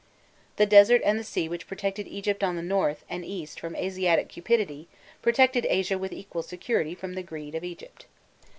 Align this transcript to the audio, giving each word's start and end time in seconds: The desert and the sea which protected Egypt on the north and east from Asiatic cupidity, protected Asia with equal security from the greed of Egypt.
The 0.55 0.65
desert 0.65 1.03
and 1.05 1.19
the 1.19 1.23
sea 1.23 1.47
which 1.47 1.67
protected 1.67 2.07
Egypt 2.07 2.43
on 2.43 2.55
the 2.55 2.63
north 2.63 3.05
and 3.07 3.23
east 3.23 3.59
from 3.59 3.75
Asiatic 3.75 4.29
cupidity, 4.29 4.87
protected 5.21 5.67
Asia 5.69 5.95
with 5.95 6.11
equal 6.11 6.41
security 6.41 6.95
from 6.95 7.13
the 7.13 7.21
greed 7.21 7.53
of 7.53 7.63
Egypt. 7.63 8.07